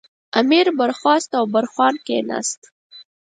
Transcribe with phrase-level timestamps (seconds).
[0.39, 2.61] امیر برخاست او برخوان کېناست.